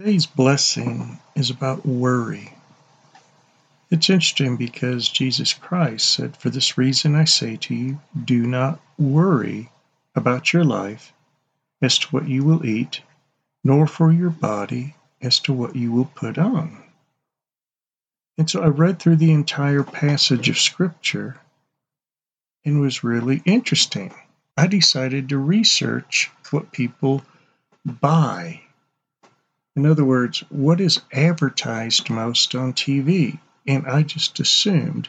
Today's 0.00 0.26
blessing 0.26 1.18
is 1.34 1.50
about 1.50 1.84
worry. 1.84 2.52
It's 3.90 4.08
interesting 4.08 4.56
because 4.56 5.08
Jesus 5.08 5.52
Christ 5.52 6.08
said, 6.08 6.36
For 6.36 6.50
this 6.50 6.78
reason 6.78 7.16
I 7.16 7.24
say 7.24 7.56
to 7.56 7.74
you, 7.74 8.00
do 8.24 8.46
not 8.46 8.78
worry 8.96 9.72
about 10.14 10.52
your 10.52 10.62
life 10.62 11.12
as 11.82 11.98
to 11.98 12.06
what 12.10 12.28
you 12.28 12.44
will 12.44 12.64
eat, 12.64 13.00
nor 13.64 13.88
for 13.88 14.12
your 14.12 14.30
body 14.30 14.94
as 15.20 15.40
to 15.40 15.52
what 15.52 15.74
you 15.74 15.90
will 15.90 16.04
put 16.14 16.38
on. 16.38 16.80
And 18.38 18.48
so 18.48 18.62
I 18.62 18.68
read 18.68 19.00
through 19.00 19.16
the 19.16 19.32
entire 19.32 19.82
passage 19.82 20.48
of 20.48 20.60
Scripture 20.60 21.40
and 22.64 22.80
was 22.80 23.02
really 23.02 23.42
interesting. 23.44 24.14
I 24.56 24.68
decided 24.68 25.28
to 25.30 25.38
research 25.38 26.30
what 26.52 26.70
people 26.70 27.24
buy 27.84 28.62
in 29.78 29.86
other 29.86 30.04
words, 30.04 30.40
what 30.48 30.80
is 30.80 31.02
advertised 31.12 32.10
most 32.10 32.52
on 32.56 32.72
TV? 32.72 33.38
And 33.64 33.86
I 33.86 34.02
just 34.02 34.40
assumed 34.40 35.08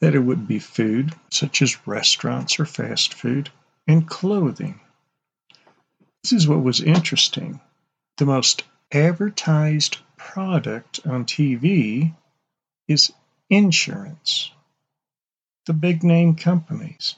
that 0.00 0.14
it 0.14 0.18
would 0.18 0.46
be 0.46 0.58
food, 0.58 1.14
such 1.30 1.62
as 1.62 1.86
restaurants 1.86 2.60
or 2.60 2.66
fast 2.66 3.14
food, 3.14 3.48
and 3.88 4.06
clothing. 4.06 4.78
This 6.22 6.34
is 6.34 6.46
what 6.46 6.62
was 6.62 6.82
interesting. 6.82 7.62
The 8.18 8.26
most 8.26 8.62
advertised 8.92 9.96
product 10.18 11.00
on 11.06 11.24
TV 11.24 12.14
is 12.88 13.10
insurance. 13.48 14.50
The 15.64 15.72
big 15.72 16.04
name 16.04 16.34
companies. 16.34 17.16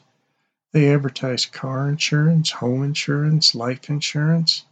They 0.70 0.94
advertise 0.94 1.46
car 1.46 1.88
insurance, 1.88 2.52
home 2.52 2.84
insurance, 2.84 3.56
life 3.56 3.90
insurance, 3.90 4.64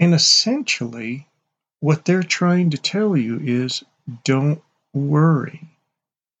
and 0.00 0.12
essentially 0.14 1.28
what 1.84 2.06
they're 2.06 2.22
trying 2.22 2.70
to 2.70 2.78
tell 2.78 3.14
you 3.14 3.38
is 3.40 3.84
don't 4.24 4.62
worry. 4.94 5.68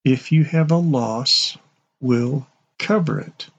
If 0.02 0.32
you 0.32 0.42
have 0.42 0.70
a 0.70 0.76
loss, 0.78 1.58
we'll 2.00 2.46
cover 2.78 3.20
it. 3.20 3.50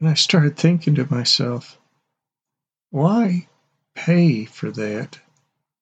And 0.00 0.08
I 0.08 0.14
started 0.14 0.56
thinking 0.56 0.96
to 0.96 1.06
myself, 1.08 1.78
why 2.90 3.46
pay 3.94 4.44
for 4.44 4.72
that 4.72 5.20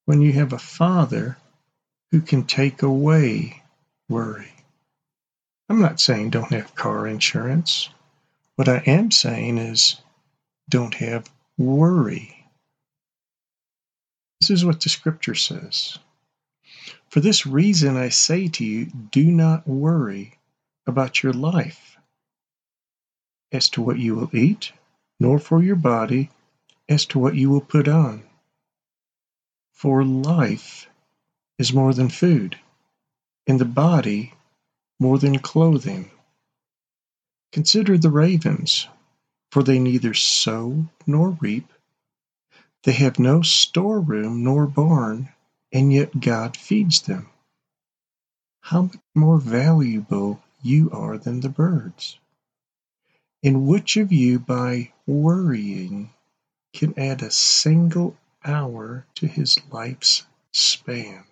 when 0.05 0.20
you 0.20 0.34
have 0.34 0.53
a 0.53 0.59
father 0.59 1.39
who 2.11 2.20
can 2.20 2.44
take 2.44 2.83
away 2.83 3.62
worry? 4.06 4.53
I'm 5.70 5.81
not 5.81 5.98
saying 5.98 6.28
don't 6.28 6.53
have 6.53 6.75
car 6.75 7.06
insurance. 7.06 7.89
What 8.56 8.69
I 8.69 8.83
am 8.84 9.11
saying 9.11 9.56
is 9.56 9.97
don't 10.69 10.97
have 10.97 11.31
worry. 11.56 12.38
This 14.41 14.50
is 14.50 14.64
what 14.64 14.81
the 14.81 14.89
scripture 14.89 15.34
says. 15.34 15.98
For 17.08 17.20
this 17.20 17.47
reason 17.47 17.97
I 17.97 18.11
say 18.11 18.48
to 18.48 18.64
you, 18.64 18.86
do 18.86 19.25
not 19.25 19.67
worry 19.67 20.39
about 20.86 21.22
your 21.22 21.33
life 21.33 21.97
as 23.50 23.69
to 23.70 23.83
what 23.83 23.98
you 23.98 24.14
will 24.14 24.34
eat, 24.34 24.72
nor 25.19 25.39
for 25.39 25.62
your 25.62 25.77
body 25.77 26.31
as 26.89 27.06
to 27.06 27.19
what 27.19 27.34
you 27.34 27.50
will 27.50 27.61
put 27.61 27.89
on. 27.89 28.22
For 29.72 30.05
life 30.05 30.89
is 31.59 31.72
more 31.72 31.92
than 31.92 32.09
food, 32.09 32.59
and 33.47 33.59
the 33.59 33.64
body 33.64 34.34
more 35.00 35.19
than 35.19 35.39
clothing. 35.39 36.11
Consider 37.53 37.98
the 37.98 38.11
ravens, 38.11 38.86
for 39.50 39.62
they 39.62 39.78
neither 39.78 40.14
sow 40.14 40.86
nor 41.06 41.31
reap 41.41 41.72
they 42.89 42.94
have 42.94 43.19
no 43.19 43.42
storeroom 43.42 44.42
nor 44.42 44.67
barn, 44.67 45.28
and 45.70 45.92
yet 45.92 46.20
God 46.20 46.56
feeds 46.56 47.03
them. 47.03 47.28
How 48.62 48.81
much 48.84 48.97
more 49.14 49.39
valuable 49.39 50.43
you 50.62 50.91
are 50.91 51.19
than 51.19 51.41
the 51.41 51.50
birds. 51.50 52.19
And 53.43 53.66
which 53.66 53.99
of 53.99 54.10
you, 54.10 54.38
by 54.38 54.91
worrying, 55.06 56.15
can 56.72 56.99
add 56.99 57.21
a 57.21 57.31
single 57.31 58.16
hour 58.43 59.05
to 59.16 59.26
his 59.26 59.59
life's 59.70 60.25
span? 60.50 61.25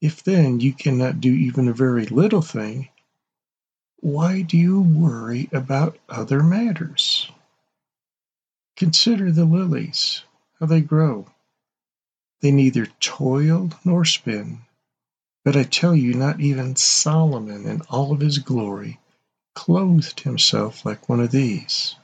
If 0.00 0.24
then 0.24 0.58
you 0.58 0.72
cannot 0.72 1.20
do 1.20 1.32
even 1.32 1.68
a 1.68 1.72
very 1.72 2.06
little 2.06 2.42
thing, 2.42 2.88
why 4.00 4.42
do 4.42 4.58
you 4.58 4.80
worry 4.80 5.48
about 5.52 5.96
other 6.08 6.42
matters? 6.42 7.30
Consider 8.76 9.32
the 9.32 9.46
lilies, 9.46 10.22
how 10.60 10.66
they 10.66 10.82
grow. 10.82 11.26
They 12.40 12.50
neither 12.50 12.86
toil 13.00 13.70
nor 13.84 14.04
spin. 14.04 14.60
But 15.44 15.56
I 15.56 15.62
tell 15.64 15.96
you, 15.96 16.12
not 16.14 16.40
even 16.40 16.76
Solomon 16.76 17.66
in 17.66 17.80
all 17.82 18.12
of 18.12 18.20
his 18.20 18.38
glory 18.38 19.00
clothed 19.54 20.20
himself 20.20 20.84
like 20.84 21.08
one 21.08 21.20
of 21.20 21.30
these. 21.30 21.96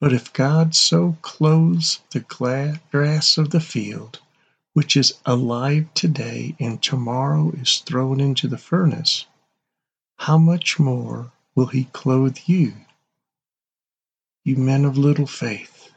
But 0.00 0.12
if 0.12 0.32
God 0.32 0.74
so 0.74 1.16
clothes 1.22 2.00
the 2.10 2.20
grass 2.20 3.38
of 3.38 3.50
the 3.50 3.60
field, 3.60 4.20
which 4.72 4.96
is 4.96 5.14
alive 5.24 5.86
today 5.94 6.56
and 6.58 6.82
tomorrow 6.82 7.52
is 7.52 7.78
thrown 7.78 8.18
into 8.20 8.48
the 8.48 8.58
furnace, 8.58 9.26
how 10.18 10.38
much 10.38 10.80
more 10.80 11.30
will 11.54 11.66
he 11.66 11.84
clothe 11.84 12.38
you, 12.46 12.74
you 14.44 14.56
men 14.56 14.84
of 14.84 14.98
little 14.98 15.26
faith. 15.26 15.90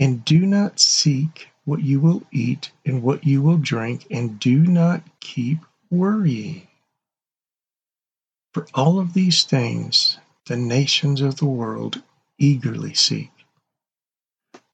And 0.00 0.24
do 0.24 0.46
not 0.46 0.80
seek 0.80 1.48
what 1.64 1.82
you 1.82 2.00
will 2.00 2.22
eat 2.32 2.72
and 2.86 3.02
what 3.02 3.24
you 3.26 3.42
will 3.42 3.58
drink, 3.58 4.06
and 4.10 4.38
do 4.40 4.58
not 4.58 5.02
keep 5.20 5.60
worrying. 5.90 6.68
For 8.54 8.66
all 8.74 8.98
of 9.00 9.14
these 9.14 9.44
things 9.44 10.18
the 10.46 10.56
nations 10.56 11.20
of 11.22 11.36
the 11.36 11.46
world 11.46 12.02
eagerly 12.38 12.94
seek. 12.94 13.30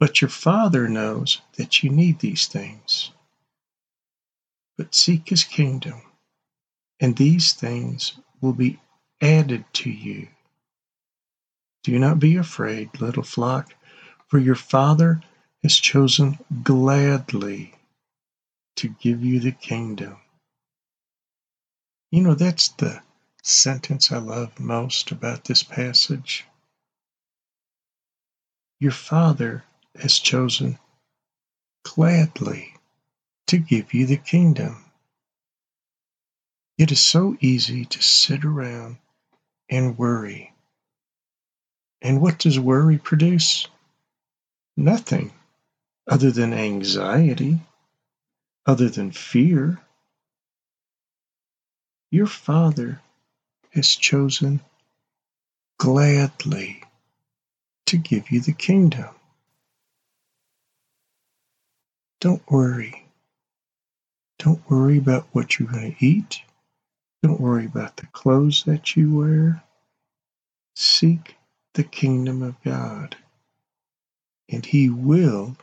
But 0.00 0.20
your 0.22 0.30
Father 0.30 0.88
knows 0.88 1.40
that 1.56 1.82
you 1.82 1.90
need 1.90 2.20
these 2.20 2.46
things. 2.46 3.12
But 4.78 4.94
seek 4.94 5.30
His 5.30 5.44
kingdom, 5.44 6.02
and 7.00 7.16
these 7.16 7.52
things 7.54 8.14
will 8.40 8.54
be 8.54 8.80
added 9.22 9.64
to 9.74 9.90
you. 9.90 10.28
Do 11.82 11.98
not 11.98 12.18
be 12.18 12.36
afraid, 12.36 13.00
little 13.00 13.22
flock, 13.22 13.74
for 14.28 14.38
your 14.38 14.54
Father 14.54 15.22
has 15.62 15.76
chosen 15.76 16.38
gladly 16.62 17.74
to 18.76 18.88
give 18.88 19.24
you 19.24 19.40
the 19.40 19.52
kingdom. 19.52 20.18
You 22.10 22.22
know, 22.22 22.34
that's 22.34 22.68
the 22.68 23.02
sentence 23.42 24.12
I 24.12 24.18
love 24.18 24.60
most 24.60 25.10
about 25.10 25.44
this 25.44 25.62
passage. 25.62 26.44
Your 28.80 28.92
Father 28.92 29.64
has 30.00 30.18
chosen 30.18 30.78
gladly 31.84 32.74
to 33.46 33.58
give 33.58 33.94
you 33.94 34.06
the 34.06 34.16
kingdom. 34.16 34.84
It 36.78 36.92
is 36.92 37.00
so 37.00 37.36
easy 37.40 37.84
to 37.86 38.02
sit 38.02 38.44
around 38.44 38.98
and 39.70 39.98
worry 39.98 40.49
and 42.02 42.20
what 42.20 42.38
does 42.38 42.58
worry 42.58 42.98
produce? 42.98 43.66
Nothing 44.76 45.32
other 46.08 46.30
than 46.30 46.52
anxiety, 46.52 47.60
other 48.66 48.88
than 48.88 49.10
fear. 49.10 49.78
Your 52.10 52.26
Father 52.26 53.00
has 53.72 53.88
chosen 53.88 54.60
gladly 55.78 56.82
to 57.86 57.96
give 57.96 58.30
you 58.30 58.40
the 58.40 58.52
kingdom. 58.52 59.08
Don't 62.20 62.42
worry. 62.50 63.06
Don't 64.38 64.68
worry 64.70 64.98
about 64.98 65.26
what 65.32 65.58
you're 65.58 65.68
going 65.68 65.94
to 65.94 66.04
eat. 66.06 66.42
Don't 67.22 67.40
worry 67.40 67.66
about 67.66 67.96
the 67.96 68.06
clothes 68.06 68.64
that 68.64 68.96
you 68.96 69.16
wear. 69.16 69.62
Seek 70.74 71.36
the 71.74 71.84
kingdom 71.84 72.42
of 72.42 72.56
God, 72.64 73.16
and 74.50 74.66
He 74.66 74.90
will 74.90 75.56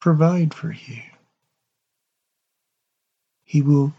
provide 0.00 0.54
for 0.54 0.72
you. 0.72 1.02
He 3.44 3.62
will 3.62 3.94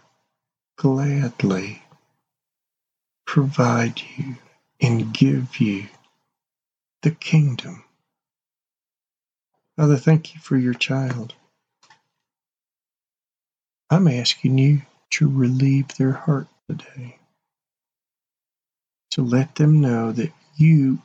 gladly 0.77 1.83
provide 3.25 4.01
you 4.17 4.35
and 4.81 5.13
give 5.13 5.59
you 5.59 5.87
the 7.03 7.11
kingdom. 7.11 7.83
Father, 9.77 9.97
thank 9.97 10.35
you 10.35 10.41
for 10.41 10.57
your 10.57 10.73
child. 10.75 11.33
I'm 13.89 14.07
asking 14.07 14.57
you 14.57 14.83
to 15.11 15.29
relieve 15.29 15.89
their 15.95 16.13
heart 16.13 16.47
today, 16.69 17.17
to 19.11 19.23
let 19.23 19.55
them 19.55 19.81
know 19.81 20.11
that 20.13 20.31
you 20.57 20.99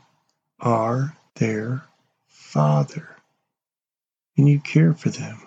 are 0.60 1.16
their 1.36 1.84
Father 2.26 3.16
and 4.36 4.48
you 4.48 4.60
care 4.60 4.94
for 4.94 5.10
them. 5.10 5.40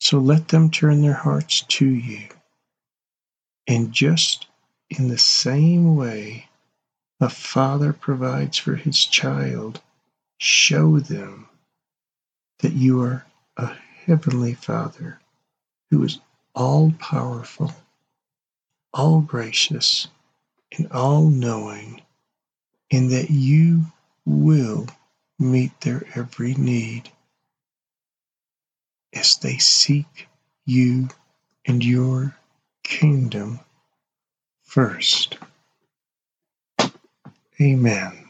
So 0.00 0.18
let 0.18 0.48
them 0.48 0.70
turn 0.70 1.00
their 1.00 1.14
hearts 1.14 1.62
to 1.62 1.86
you. 1.86 2.28
And 3.66 3.92
just 3.92 4.46
in 4.90 5.08
the 5.08 5.18
same 5.18 5.96
way 5.96 6.48
a 7.20 7.30
father 7.30 7.92
provides 7.92 8.58
for 8.58 8.74
his 8.74 9.04
child, 9.04 9.80
show 10.38 10.98
them 10.98 11.48
that 12.58 12.72
you 12.72 13.00
are 13.00 13.24
a 13.56 13.74
heavenly 14.06 14.54
Father 14.54 15.20
who 15.90 16.02
is 16.02 16.18
all 16.54 16.92
powerful, 16.98 17.72
all 18.92 19.20
gracious, 19.20 20.08
and 20.76 20.90
all 20.90 21.22
knowing, 21.28 22.02
and 22.92 23.10
that 23.12 23.30
you 23.30 23.82
will 24.26 24.86
meet 25.40 25.80
their 25.82 26.04
every 26.16 26.54
need 26.54 27.10
as 29.14 29.36
they 29.38 29.58
seek 29.58 30.28
you 30.66 31.08
and 31.66 31.84
your 31.84 32.36
kingdom 32.84 33.60
first. 34.64 35.38
Amen. 37.60 38.28